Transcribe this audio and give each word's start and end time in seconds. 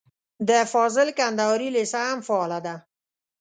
د 0.49 0.51
فاضل 0.71 1.07
کندهاري 1.19 1.69
لېسه 1.75 2.01
هم 2.09 2.19
فعاله 2.27 2.59
ده. 2.65 2.75